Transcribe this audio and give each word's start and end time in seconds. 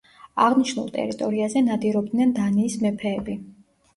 აღნიშნულ 0.43 0.87
ტერიტორიაზე 0.95 1.61
ნადირობდნენ 1.67 2.33
დანიის 2.39 2.79
მეფეები. 2.87 3.37